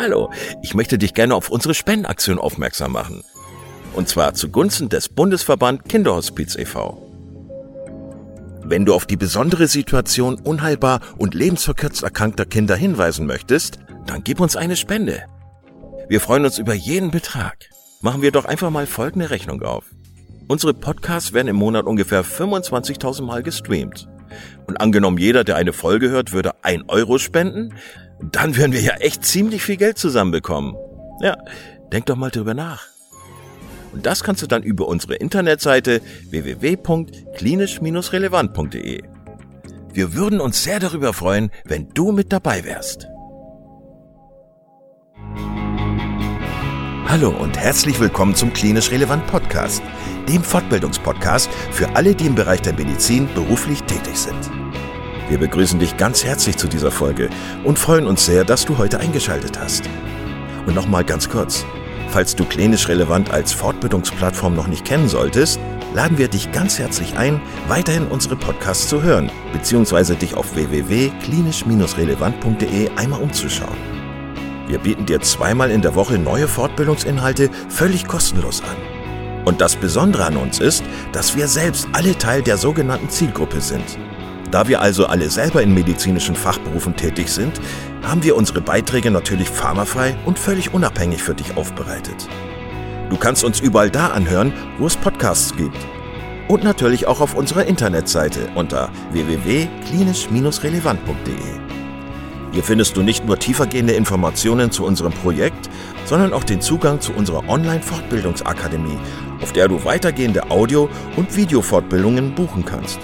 [0.00, 0.30] Hallo,
[0.62, 3.24] ich möchte dich gerne auf unsere Spendenaktion aufmerksam machen.
[3.94, 7.02] Und zwar zugunsten des Bundesverband Kinderhospiz e.V.
[8.62, 14.38] Wenn du auf die besondere Situation unheilbar und lebensverkürzt erkrankter Kinder hinweisen möchtest, dann gib
[14.38, 15.24] uns eine Spende.
[16.08, 17.68] Wir freuen uns über jeden Betrag.
[18.00, 19.84] Machen wir doch einfach mal folgende Rechnung auf.
[20.46, 24.08] Unsere Podcasts werden im Monat ungefähr 25.000 Mal gestreamt.
[24.68, 27.74] Und angenommen jeder, der eine Folge hört, würde ein Euro spenden,
[28.20, 30.74] dann werden wir ja echt ziemlich viel Geld zusammenbekommen.
[31.20, 31.36] Ja,
[31.92, 32.86] denk doch mal drüber nach.
[33.92, 36.00] Und das kannst du dann über unsere Internetseite
[36.30, 39.02] www.klinisch-relevant.de.
[39.92, 43.08] Wir würden uns sehr darüber freuen, wenn du mit dabei wärst.
[47.06, 49.82] Hallo und herzlich willkommen zum Klinisch Relevant Podcast,
[50.28, 54.57] dem Fortbildungspodcast für alle, die im Bereich der Medizin beruflich tätig sind.
[55.28, 57.28] Wir begrüßen dich ganz herzlich zu dieser Folge
[57.62, 59.86] und freuen uns sehr, dass du heute eingeschaltet hast.
[60.66, 61.66] Und nochmal ganz kurz,
[62.08, 65.60] falls du Klinisch Relevant als Fortbildungsplattform noch nicht kennen solltest,
[65.94, 72.88] laden wir dich ganz herzlich ein, weiterhin unsere Podcasts zu hören, beziehungsweise dich auf www.klinisch-relevant.de
[72.96, 73.76] einmal umzuschauen.
[74.66, 78.76] Wir bieten dir zweimal in der Woche neue Fortbildungsinhalte völlig kostenlos an.
[79.44, 83.98] Und das Besondere an uns ist, dass wir selbst alle Teil der sogenannten Zielgruppe sind.
[84.50, 87.60] Da wir also alle selber in medizinischen Fachberufen tätig sind,
[88.02, 92.26] haben wir unsere Beiträge natürlich pharmafrei und völlig unabhängig für dich aufbereitet.
[93.10, 95.76] Du kannst uns überall da anhören, wo es Podcasts gibt.
[96.48, 101.34] Und natürlich auch auf unserer Internetseite unter www.klinisch-relevant.de.
[102.52, 105.68] Hier findest du nicht nur tiefergehende Informationen zu unserem Projekt,
[106.06, 108.96] sondern auch den Zugang zu unserer Online-Fortbildungsakademie,
[109.42, 112.98] auf der du weitergehende Audio- und Videofortbildungen buchen kannst.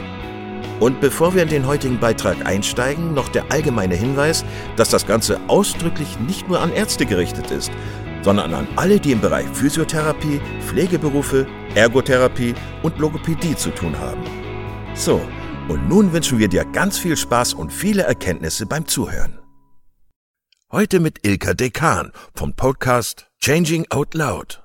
[0.81, 4.45] Und bevor wir in den heutigen Beitrag einsteigen, noch der allgemeine Hinweis,
[4.77, 7.71] dass das Ganze ausdrücklich nicht nur an Ärzte gerichtet ist,
[8.23, 14.23] sondern an alle, die im Bereich Physiotherapie, Pflegeberufe, Ergotherapie und Logopädie zu tun haben.
[14.95, 15.21] So,
[15.69, 19.39] und nun wünschen wir dir ganz viel Spaß und viele Erkenntnisse beim Zuhören.
[20.73, 24.63] Heute mit Ilka Dekan vom Podcast Changing Out Loud.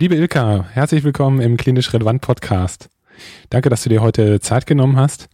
[0.00, 2.88] Liebe Ilka, herzlich willkommen im Klinisch Relevant Podcast.
[3.50, 5.28] Danke, dass du dir heute Zeit genommen hast.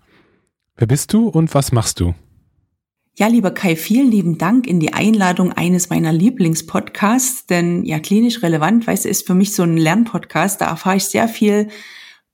[0.77, 2.15] Wer bist du und was machst du?
[3.17, 8.43] Ja, lieber Kai, vielen lieben Dank in die Einladung eines meiner Lieblingspodcasts, denn ja, klinisch
[8.43, 10.61] relevant, weißt du, ist für mich so ein Lernpodcast.
[10.61, 11.69] Da erfahre ich sehr viel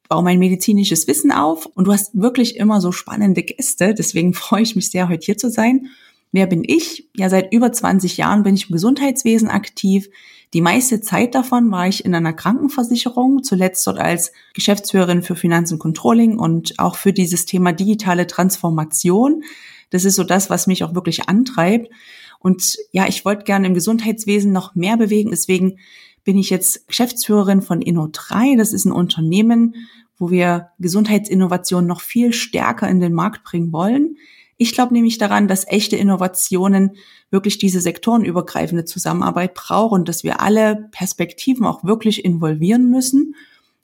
[0.08, 3.94] baue mein medizinisches Wissen auf und du hast wirklich immer so spannende Gäste.
[3.94, 5.88] Deswegen freue ich mich sehr, heute hier zu sein.
[6.36, 7.08] Wer bin ich?
[7.16, 10.10] Ja, seit über 20 Jahren bin ich im Gesundheitswesen aktiv.
[10.52, 15.78] Die meiste Zeit davon war ich in einer Krankenversicherung, zuletzt dort als Geschäftsführerin für Finanzen
[15.78, 19.44] Controlling und auch für dieses Thema digitale Transformation.
[19.88, 21.90] Das ist so das, was mich auch wirklich antreibt.
[22.38, 25.30] Und ja, ich wollte gerne im Gesundheitswesen noch mehr bewegen.
[25.30, 25.78] Deswegen
[26.22, 28.58] bin ich jetzt Geschäftsführerin von Inno3.
[28.58, 29.74] Das ist ein Unternehmen,
[30.18, 34.18] wo wir Gesundheitsinnovation noch viel stärker in den Markt bringen wollen.
[34.58, 36.92] Ich glaube nämlich daran, dass echte Innovationen
[37.30, 43.34] wirklich diese sektorenübergreifende Zusammenarbeit brauchen dass wir alle Perspektiven auch wirklich involvieren müssen,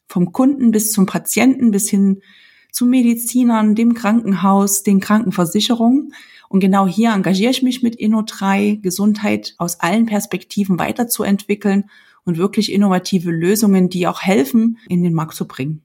[0.07, 2.23] vom Kunden bis zum Patienten bis hin
[2.71, 6.15] zu Medizinern, dem Krankenhaus, den Krankenversicherungen.
[6.49, 11.91] Und genau hier engagiere ich mich mit Inno3, Gesundheit aus allen Perspektiven weiterzuentwickeln
[12.25, 15.83] und wirklich innovative Lösungen, die auch helfen, in den Markt zu bringen.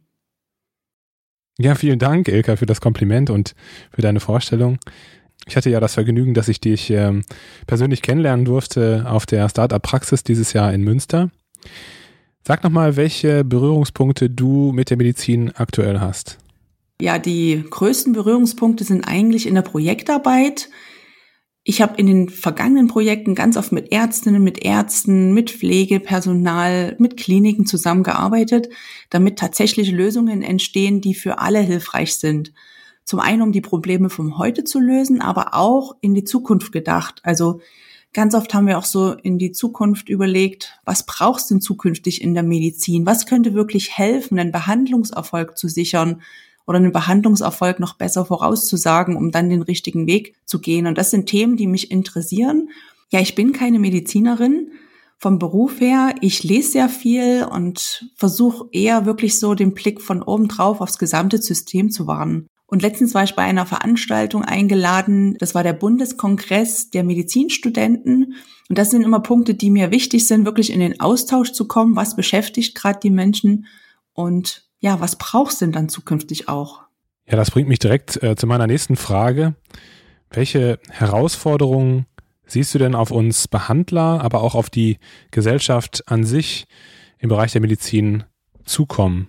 [1.59, 3.55] Ja, vielen Dank, Ilka, für das Kompliment und
[3.91, 4.77] für deine Vorstellung.
[5.47, 7.23] Ich hatte ja das Vergnügen, dass ich dich ähm,
[7.65, 11.31] persönlich kennenlernen durfte auf der Startup Praxis dieses Jahr in Münster.
[12.45, 16.37] Sag nochmal, welche Berührungspunkte du mit der Medizin aktuell hast.
[17.01, 20.69] Ja, die größten Berührungspunkte sind eigentlich in der Projektarbeit.
[21.69, 27.17] Ich habe in den vergangenen Projekten ganz oft mit Ärztinnen, mit Ärzten, mit Pflegepersonal, mit
[27.17, 28.69] Kliniken zusammengearbeitet,
[29.09, 32.53] damit tatsächlich Lösungen entstehen, die für alle hilfreich sind.
[33.03, 37.19] Zum einen, um die Probleme vom Heute zu lösen, aber auch in die Zukunft gedacht.
[37.23, 37.59] Also
[38.13, 42.21] ganz oft haben wir auch so in die Zukunft überlegt, was brauchst du denn zukünftig
[42.21, 43.05] in der Medizin?
[43.05, 46.21] Was könnte wirklich helfen, einen Behandlungserfolg zu sichern?
[46.67, 50.85] Oder einen Behandlungserfolg noch besser vorauszusagen, um dann den richtigen Weg zu gehen.
[50.85, 52.69] Und das sind Themen, die mich interessieren.
[53.09, 54.71] Ja, ich bin keine Medizinerin
[55.17, 56.13] vom Beruf her.
[56.21, 60.99] Ich lese sehr viel und versuche eher wirklich so den Blick von oben drauf aufs
[60.99, 62.47] gesamte System zu wahren.
[62.67, 65.37] Und letztens war ich bei einer Veranstaltung eingeladen.
[65.39, 68.35] Das war der Bundeskongress der Medizinstudenten.
[68.67, 71.95] Und das sind immer Punkte, die mir wichtig sind, wirklich in den Austausch zu kommen.
[71.95, 73.67] Was beschäftigt gerade die Menschen?
[74.11, 76.81] Und ja, was brauchst du denn dann zukünftig auch?
[77.29, 79.55] Ja, das bringt mich direkt äh, zu meiner nächsten Frage.
[80.29, 82.05] Welche Herausforderungen
[82.45, 84.97] siehst du denn auf uns Behandler, aber auch auf die
[85.31, 86.65] Gesellschaft an sich
[87.19, 88.23] im Bereich der Medizin
[88.65, 89.27] zukommen?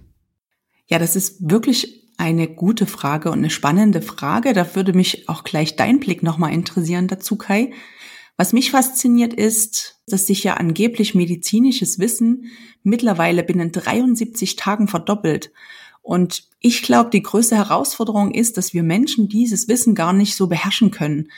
[0.87, 4.53] Ja, das ist wirklich eine gute Frage und eine spannende Frage.
[4.53, 7.73] Da würde mich auch gleich dein Blick nochmal interessieren dazu, Kai.
[8.39, 12.45] Was mich fasziniert ist, dass sich ja angeblich medizinisches Wissen
[12.85, 15.51] mittlerweile binnen 73 Tagen verdoppelt.
[16.03, 20.47] Und ich glaube, die größte Herausforderung ist, dass wir Menschen dieses Wissen gar nicht so
[20.47, 21.31] beherrschen können.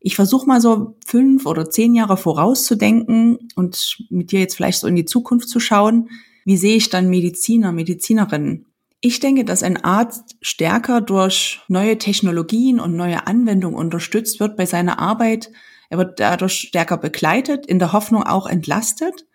[0.00, 4.88] Ich versuche mal so fünf oder zehn Jahre vorauszudenken und mit dir jetzt vielleicht so
[4.88, 6.10] in die Zukunft zu schauen.
[6.44, 8.66] Wie sehe ich dann Mediziner, Medizinerinnen?
[9.04, 14.64] Ich denke, dass ein Arzt stärker durch neue Technologien und neue Anwendungen unterstützt wird bei
[14.64, 15.50] seiner Arbeit.
[15.90, 19.26] Er wird dadurch stärker begleitet, in der Hoffnung auch entlastet.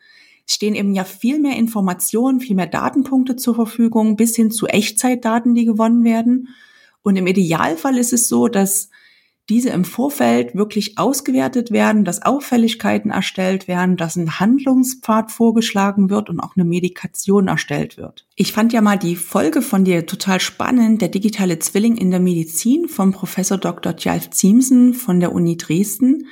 [0.47, 4.67] Es stehen eben ja viel mehr Informationen, viel mehr Datenpunkte zur Verfügung, bis hin zu
[4.67, 6.47] Echtzeitdaten, die gewonnen werden.
[7.03, 8.89] Und im Idealfall ist es so, dass
[9.49, 16.29] diese im Vorfeld wirklich ausgewertet werden, dass Auffälligkeiten erstellt werden, dass ein Handlungspfad vorgeschlagen wird
[16.29, 18.25] und auch eine Medikation erstellt wird.
[18.35, 22.19] Ich fand ja mal die Folge von dir total spannend, der digitale Zwilling in der
[22.19, 23.95] Medizin vom Professor Dr.
[23.95, 26.27] Tjalf Ziemsen von der Uni Dresden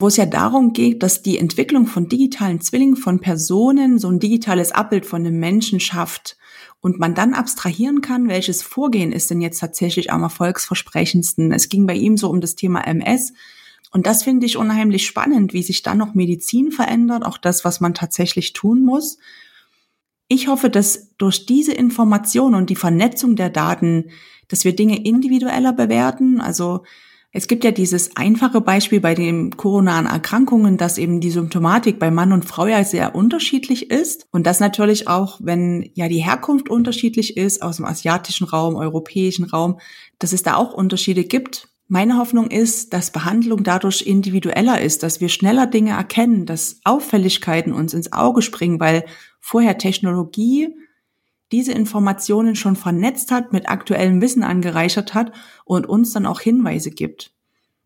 [0.00, 4.18] wo es ja darum geht, dass die Entwicklung von digitalen Zwillingen von Personen so ein
[4.18, 6.38] digitales Abbild von einem Menschen schafft
[6.80, 11.52] und man dann abstrahieren kann, welches Vorgehen ist denn jetzt tatsächlich am erfolgsversprechendsten.
[11.52, 13.34] Es ging bei ihm so um das Thema MS.
[13.92, 17.80] Und das finde ich unheimlich spannend, wie sich dann noch Medizin verändert, auch das, was
[17.80, 19.18] man tatsächlich tun muss.
[20.28, 24.10] Ich hoffe, dass durch diese Information und die Vernetzung der Daten,
[24.48, 26.84] dass wir Dinge individueller bewerten, also
[27.32, 32.10] es gibt ja dieses einfache Beispiel bei den koronaren Erkrankungen, dass eben die Symptomatik bei
[32.10, 36.68] Mann und Frau ja sehr unterschiedlich ist und das natürlich auch, wenn ja die Herkunft
[36.68, 39.78] unterschiedlich ist aus dem asiatischen Raum, europäischen Raum,
[40.18, 41.68] dass es da auch Unterschiede gibt.
[41.86, 47.72] Meine Hoffnung ist, dass Behandlung dadurch individueller ist, dass wir schneller Dinge erkennen, dass Auffälligkeiten
[47.72, 49.04] uns ins Auge springen, weil
[49.40, 50.74] vorher Technologie
[51.52, 55.32] diese Informationen schon vernetzt hat, mit aktuellem Wissen angereichert hat
[55.64, 57.32] und uns dann auch Hinweise gibt.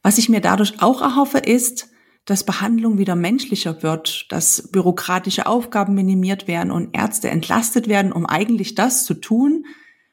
[0.03, 1.89] Was ich mir dadurch auch erhoffe, ist,
[2.27, 8.27] dass Behandlung wieder menschlicher wird, dass bürokratische Aufgaben minimiert werden und Ärzte entlastet werden, um
[8.27, 9.67] eigentlich das zu tun,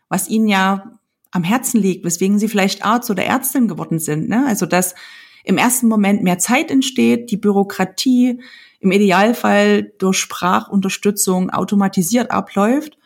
[0.10, 1.00] was ihnen ja
[1.32, 4.28] am Herzen liegt, weswegen sie vielleicht Arzt oder Ärztin geworden sind.
[4.28, 4.46] Ne?
[4.46, 4.96] Also dass
[5.44, 8.42] im ersten Moment mehr Zeit entsteht, die Bürokratie
[8.80, 12.98] im Idealfall durch Sprachunterstützung automatisiert abläuft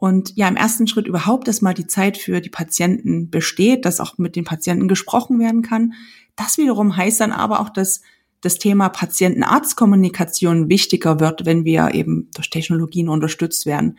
[0.00, 4.00] und ja, im ersten Schritt überhaupt, dass mal die Zeit für die Patienten besteht, dass
[4.00, 5.92] auch mit den Patienten gesprochen werden kann.
[6.36, 8.00] Das wiederum heißt dann aber auch, dass
[8.40, 13.98] das Thema Patienten-Arzt-Kommunikation wichtiger wird, wenn wir eben durch Technologien unterstützt werden.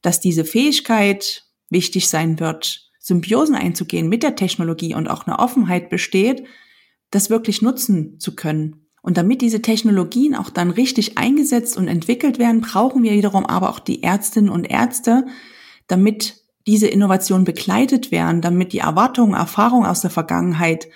[0.00, 5.90] Dass diese Fähigkeit wichtig sein wird, Symbiosen einzugehen mit der Technologie und auch eine Offenheit
[5.90, 6.44] besteht,
[7.10, 8.81] das wirklich nutzen zu können.
[9.02, 13.68] Und damit diese Technologien auch dann richtig eingesetzt und entwickelt werden, brauchen wir wiederum aber
[13.68, 15.26] auch die Ärztinnen und Ärzte,
[15.88, 20.88] damit diese Innovationen begleitet werden, damit die Erwartungen, Erfahrungen aus der Vergangenheit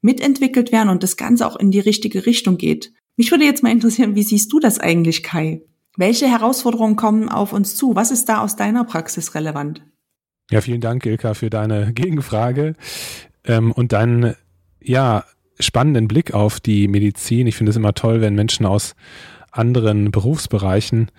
[0.00, 2.92] mitentwickelt werden und das Ganze auch in die richtige Richtung geht.
[3.16, 5.62] Mich würde jetzt mal interessieren, wie siehst du das eigentlich, Kai?
[5.96, 7.94] Welche Herausforderungen kommen auf uns zu?
[7.94, 9.82] Was ist da aus deiner Praxis relevant?
[10.50, 12.74] Ja, vielen Dank, Ilka, für deine Gegenfrage
[13.44, 14.34] ähm, und deinen,
[14.80, 15.24] ja,
[15.62, 17.46] spannenden Blick auf die Medizin.
[17.46, 18.94] Ich finde es immer toll, wenn Menschen aus
[19.50, 21.10] anderen Berufsbereichen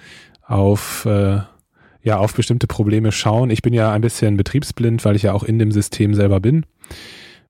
[0.45, 1.39] auf äh,
[2.03, 3.49] ja auf bestimmte Probleme schauen.
[3.49, 6.65] Ich bin ja ein bisschen betriebsblind, weil ich ja auch in dem System selber bin.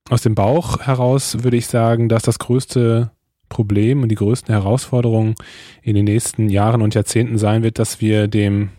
[0.10, 3.12] Aus dem Bauch heraus würde ich sagen, dass das größte
[3.50, 5.36] Problem und die größten Herausforderungen
[5.82, 8.70] in den nächsten Jahren und Jahrzehnten sein wird, dass wir dem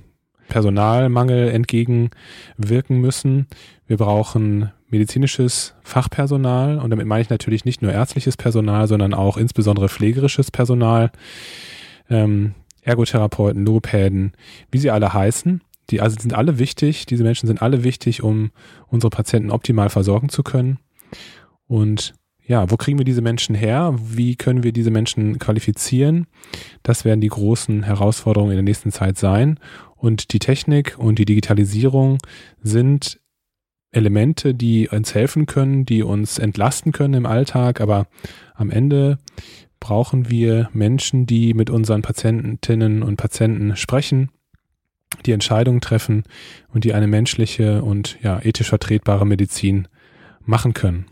[0.48, 3.46] Personalmangel entgegenwirken müssen.
[3.86, 9.36] Wir brauchen medizinisches Fachpersonal und damit meine ich natürlich nicht nur ärztliches Personal, sondern auch
[9.36, 11.10] insbesondere pflegerisches Personal,
[12.08, 14.32] ähm, Ergotherapeuten, Logopäden,
[14.70, 15.62] wie sie alle heißen.
[15.90, 18.50] Die also sind alle wichtig, diese Menschen sind alle wichtig, um
[18.86, 20.78] unsere Patienten optimal versorgen zu können.
[21.66, 22.14] Und
[22.46, 23.94] ja, wo kriegen wir diese Menschen her?
[23.98, 26.26] Wie können wir diese Menschen qualifizieren?
[26.82, 29.58] Das werden die großen Herausforderungen in der nächsten Zeit sein.
[30.04, 32.18] Und die Technik und die Digitalisierung
[32.62, 33.18] sind
[33.90, 38.06] Elemente, die uns helfen können, die uns entlasten können im Alltag, aber
[38.54, 39.16] am Ende
[39.80, 44.30] brauchen wir Menschen, die mit unseren Patientinnen und Patienten sprechen,
[45.25, 46.25] die Entscheidungen treffen
[46.68, 49.88] und die eine menschliche und ja, ethisch vertretbare Medizin
[50.40, 51.06] machen können.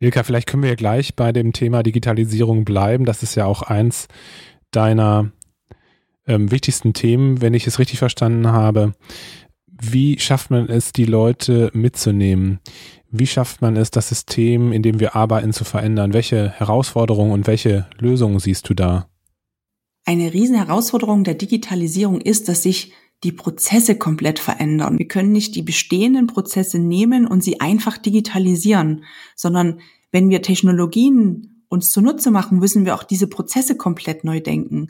[0.00, 3.06] Ilka, vielleicht können wir gleich bei dem Thema Digitalisierung bleiben.
[3.06, 4.06] Das ist ja auch eins
[4.70, 5.32] deiner
[6.26, 8.92] ähm, wichtigsten Themen, wenn ich es richtig verstanden habe
[9.66, 12.60] Wie schafft man es, die Leute mitzunehmen?
[13.10, 16.12] Wie schafft man es, das System, in dem wir arbeiten, zu verändern?
[16.12, 19.08] Welche Herausforderungen und welche Lösungen siehst du da?
[20.04, 22.92] Eine Riesenherausforderung der Digitalisierung ist, dass sich
[23.24, 24.98] die Prozesse komplett verändern.
[24.98, 29.04] Wir können nicht die bestehenden Prozesse nehmen und sie einfach digitalisieren,
[29.34, 29.80] sondern
[30.12, 34.88] wenn wir Technologien uns zunutze machen, müssen wir auch diese Prozesse komplett neu denken.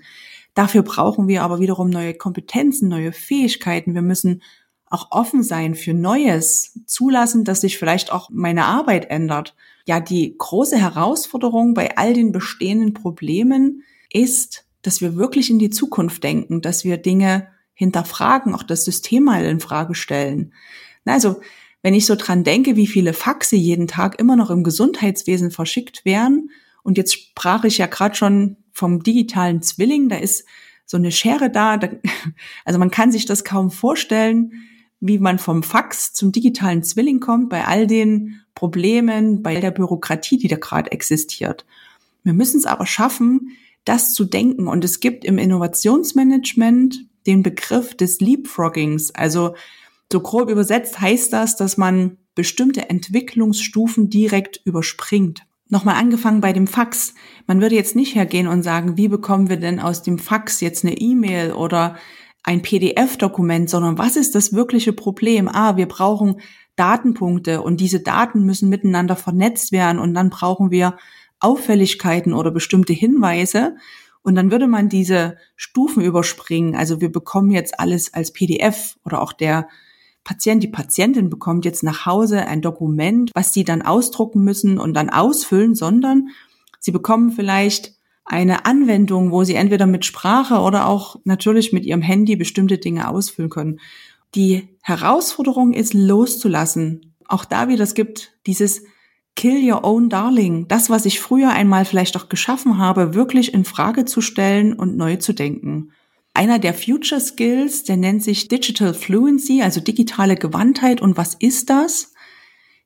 [0.56, 3.92] Dafür brauchen wir aber wiederum neue Kompetenzen, neue Fähigkeiten.
[3.92, 4.42] Wir müssen
[4.86, 9.54] auch offen sein für Neues, zulassen, dass sich vielleicht auch meine Arbeit ändert.
[9.86, 15.68] Ja, die große Herausforderung bei all den bestehenden Problemen ist, dass wir wirklich in die
[15.68, 20.54] Zukunft denken, dass wir Dinge hinterfragen, auch das System mal in Frage stellen.
[21.04, 21.42] Also,
[21.82, 26.06] wenn ich so dran denke, wie viele Faxe jeden Tag immer noch im Gesundheitswesen verschickt
[26.06, 26.50] werden,
[26.86, 30.44] und jetzt sprach ich ja gerade schon vom digitalen Zwilling, da ist
[30.84, 31.88] so eine Schere da, da,
[32.64, 34.52] also man kann sich das kaum vorstellen,
[35.00, 40.38] wie man vom Fax zum digitalen Zwilling kommt, bei all den Problemen, bei der Bürokratie,
[40.38, 41.66] die da gerade existiert.
[42.22, 43.52] Wir müssen es aber schaffen,
[43.84, 44.68] das zu denken.
[44.68, 49.14] Und es gibt im Innovationsmanagement den Begriff des Leapfroggings.
[49.14, 49.54] Also
[50.10, 55.45] so grob übersetzt heißt das, dass man bestimmte Entwicklungsstufen direkt überspringt.
[55.68, 57.14] Nochmal angefangen bei dem Fax.
[57.46, 60.84] Man würde jetzt nicht hergehen und sagen, wie bekommen wir denn aus dem Fax jetzt
[60.84, 61.96] eine E-Mail oder
[62.44, 65.48] ein PDF-Dokument, sondern was ist das wirkliche Problem?
[65.48, 66.40] Ah, wir brauchen
[66.76, 70.96] Datenpunkte und diese Daten müssen miteinander vernetzt werden und dann brauchen wir
[71.40, 73.76] Auffälligkeiten oder bestimmte Hinweise.
[74.22, 76.76] Und dann würde man diese Stufen überspringen.
[76.76, 79.68] Also wir bekommen jetzt alles als PDF oder auch der
[80.26, 84.92] Patient, die Patientin bekommt jetzt nach Hause ein Dokument, was sie dann ausdrucken müssen und
[84.94, 86.30] dann ausfüllen, sondern
[86.80, 92.02] sie bekommen vielleicht eine Anwendung, wo sie entweder mit Sprache oder auch natürlich mit ihrem
[92.02, 93.78] Handy bestimmte Dinge ausfüllen können.
[94.34, 97.14] Die Herausforderung ist loszulassen.
[97.28, 98.82] Auch da wieder, es gibt dieses
[99.36, 100.66] Kill your own darling.
[100.66, 104.96] Das, was ich früher einmal vielleicht auch geschaffen habe, wirklich in Frage zu stellen und
[104.96, 105.92] neu zu denken.
[106.36, 111.00] Einer der Future Skills, der nennt sich Digital Fluency, also digitale Gewandtheit.
[111.00, 112.12] Und was ist das?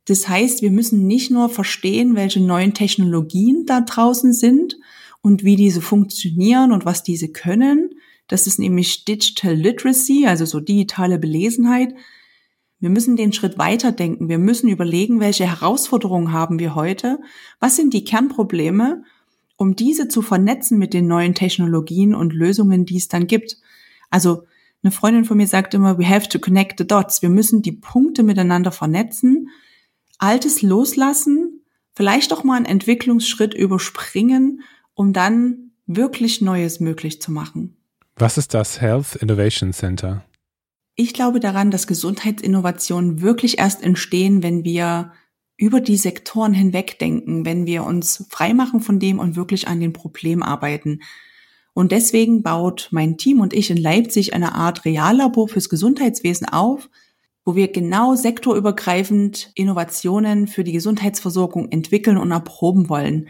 [0.06, 4.76] Das heißt, wir müssen nicht nur verstehen, welche neuen Technologien da draußen sind,
[5.22, 7.90] und wie diese funktionieren und was diese können.
[8.28, 11.94] Das ist nämlich Digital Literacy, also so digitale Belesenheit.
[12.78, 14.28] Wir müssen den Schritt weiterdenken.
[14.28, 17.20] Wir müssen überlegen, welche Herausforderungen haben wir heute?
[17.58, 19.04] Was sind die Kernprobleme,
[19.60, 23.58] um diese zu vernetzen mit den neuen Technologien und Lösungen, die es dann gibt?
[24.08, 24.44] Also
[24.82, 27.20] eine Freundin von mir sagt immer, we have to connect the dots.
[27.20, 29.50] Wir müssen die Punkte miteinander vernetzen,
[30.18, 31.60] Altes loslassen,
[31.94, 34.62] vielleicht auch mal einen Entwicklungsschritt überspringen
[35.00, 37.74] um dann wirklich Neues möglich zu machen.
[38.16, 40.26] Was ist das Health Innovation Center?
[40.94, 45.12] Ich glaube daran, dass Gesundheitsinnovationen wirklich erst entstehen, wenn wir
[45.60, 49.92] über die Sektoren hinweg denken, wenn wir uns freimachen von dem und wirklich an den
[49.92, 51.00] Problem arbeiten.
[51.74, 56.88] Und deswegen baut mein Team und ich in Leipzig eine Art Reallabor fürs Gesundheitswesen auf,
[57.44, 63.28] wo wir genau sektorübergreifend Innovationen für die Gesundheitsversorgung entwickeln und erproben wollen.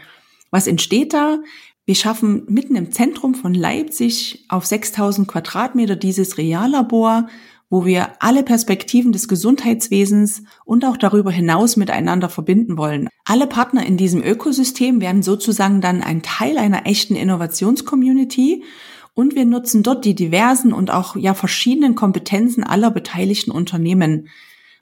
[0.51, 1.39] Was entsteht da?
[1.85, 7.27] Wir schaffen mitten im Zentrum von Leipzig auf 6000 Quadratmeter dieses Reallabor,
[7.71, 13.07] wo wir alle Perspektiven des Gesundheitswesens und auch darüber hinaus miteinander verbinden wollen.
[13.23, 18.65] Alle Partner in diesem Ökosystem werden sozusagen dann ein Teil einer echten Innovationscommunity
[19.13, 24.27] und wir nutzen dort die diversen und auch ja verschiedenen Kompetenzen aller beteiligten Unternehmen.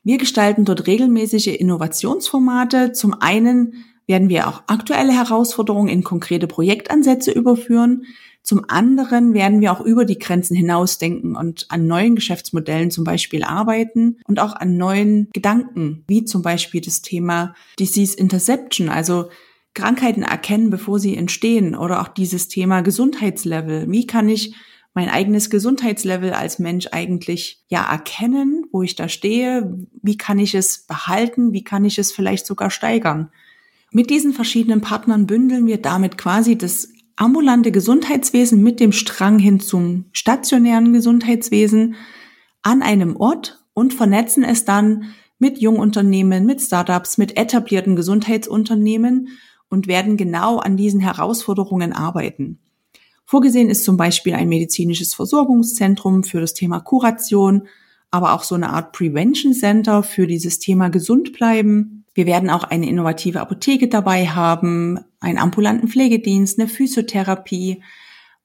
[0.03, 2.93] Wir gestalten dort regelmäßige Innovationsformate.
[2.93, 8.05] Zum einen werden wir auch aktuelle Herausforderungen in konkrete Projektansätze überführen.
[8.41, 13.43] Zum anderen werden wir auch über die Grenzen hinausdenken und an neuen Geschäftsmodellen zum Beispiel
[13.43, 19.29] arbeiten und auch an neuen Gedanken, wie zum Beispiel das Thema Disease Interception, also
[19.73, 23.89] Krankheiten erkennen, bevor sie entstehen oder auch dieses Thema Gesundheitslevel.
[23.89, 24.55] Wie kann ich
[24.93, 29.87] mein eigenes Gesundheitslevel als Mensch eigentlich ja erkennen, wo ich da stehe?
[30.01, 31.53] Wie kann ich es behalten?
[31.53, 33.29] Wie kann ich es vielleicht sogar steigern?
[33.91, 36.89] Mit diesen verschiedenen Partnern bündeln wir damit quasi das
[37.19, 41.95] ambulante Gesundheitswesen mit dem Strang hin zum stationären Gesundheitswesen
[42.61, 49.29] an einem Ort und vernetzen es dann mit Jungunternehmen, mit Startups, mit etablierten Gesundheitsunternehmen
[49.69, 52.59] und werden genau an diesen Herausforderungen arbeiten.
[53.25, 57.67] Vorgesehen ist zum Beispiel ein medizinisches Versorgungszentrum für das Thema Kuration,
[58.11, 62.65] aber auch so eine Art Prevention Center für dieses Thema gesund bleiben wir werden auch
[62.65, 67.81] eine innovative Apotheke dabei haben, einen ambulanten Pflegedienst, eine Physiotherapie,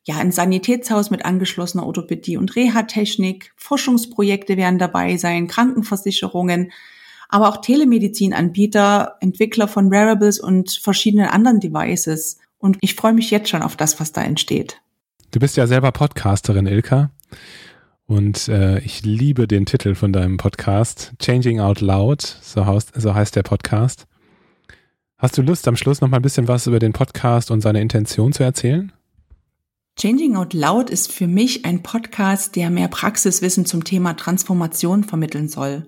[0.05, 6.71] ja, ein Sanitätshaus mit angeschlossener Orthopädie und Reha-Technik, Forschungsprojekte werden dabei sein, Krankenversicherungen,
[7.29, 12.39] aber auch Telemedizinanbieter, Entwickler von Wearables und verschiedenen anderen Devices.
[12.59, 14.81] Und ich freue mich jetzt schon auf das, was da entsteht.
[15.33, 17.11] Du bist ja selber Podcasterin, Ilka.
[18.07, 23.15] Und äh, ich liebe den Titel von deinem Podcast, Changing Out Loud, so heißt, so
[23.15, 24.07] heißt der Podcast.
[25.17, 27.81] Hast du Lust, am Schluss noch mal ein bisschen was über den Podcast und seine
[27.81, 28.93] Intention zu erzählen?
[29.99, 35.49] Changing Out Loud ist für mich ein Podcast, der mehr Praxiswissen zum Thema Transformation vermitteln
[35.49, 35.87] soll.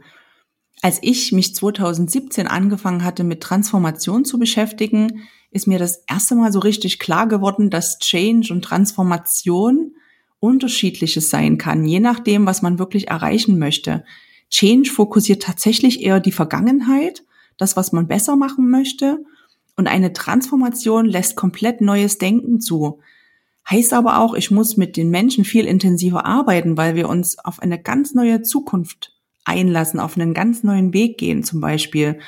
[0.80, 6.52] Als ich mich 2017 angefangen hatte, mit Transformation zu beschäftigen, ist mir das erste Mal
[6.52, 9.92] so richtig klar geworden, dass Change und Transformation
[10.40, 14.05] unterschiedliches sein kann, je nachdem, was man wirklich erreichen möchte.
[14.50, 17.25] Change fokussiert tatsächlich eher die Vergangenheit,
[17.57, 19.25] das, was man besser machen möchte.
[19.76, 23.00] Und eine Transformation lässt komplett neues Denken zu.
[23.69, 27.61] Heißt aber auch, ich muss mit den Menschen viel intensiver arbeiten, weil wir uns auf
[27.61, 29.12] eine ganz neue Zukunft
[29.45, 32.19] einlassen, auf einen ganz neuen Weg gehen zum Beispiel.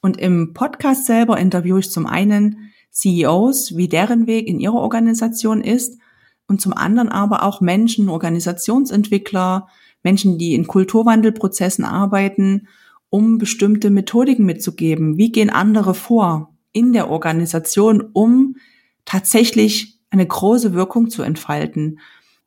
[0.00, 5.60] Und im Podcast selber interviewe ich zum einen CEOs, wie deren Weg in ihrer Organisation
[5.60, 5.98] ist
[6.46, 9.68] und zum anderen aber auch Menschen, Organisationsentwickler,
[10.02, 12.68] Menschen, die in Kulturwandelprozessen arbeiten,
[13.10, 15.16] um bestimmte Methodiken mitzugeben.
[15.16, 18.56] Wie gehen andere vor in der Organisation, um
[19.04, 22.00] tatsächlich eine große Wirkung zu entfalten?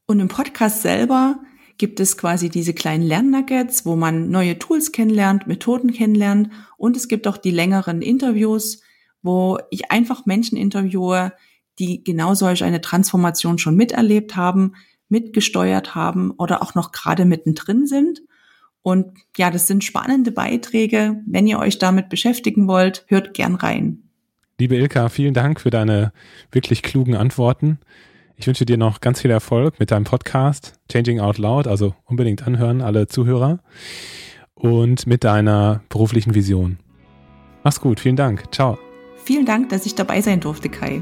[0.05, 1.39] Und im Podcast selber
[1.77, 7.07] gibt es quasi diese kleinen Lernnuggets, wo man neue Tools kennenlernt, Methoden kennenlernt und es
[7.07, 8.81] gibt auch die längeren Interviews,
[9.21, 11.33] wo ich einfach Menschen interviewe,
[11.79, 14.74] die genau solch eine Transformation schon miterlebt haben,
[15.10, 18.22] mitgesteuert haben oder auch noch gerade mittendrin sind.
[18.81, 21.22] Und ja, das sind spannende Beiträge.
[21.25, 24.03] Wenn ihr euch damit beschäftigen wollt, hört gern rein.
[24.60, 26.12] Liebe Ilka, vielen Dank für deine
[26.51, 27.79] wirklich klugen Antworten.
[28.38, 32.46] Ich wünsche dir noch ganz viel Erfolg mit deinem Podcast Changing Out Loud, also unbedingt
[32.46, 33.60] anhören, alle Zuhörer,
[34.53, 36.77] und mit deiner beruflichen Vision.
[37.63, 38.53] Mach's gut, vielen Dank.
[38.53, 38.77] Ciao.
[39.24, 41.01] Vielen Dank, dass ich dabei sein durfte, Kai.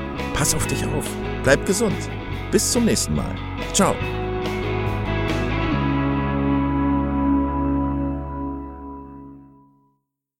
[0.33, 1.05] Pass auf dich auf,
[1.43, 2.09] bleib gesund
[2.51, 3.35] bis zum nächsten Mal.
[3.73, 3.95] Ciao.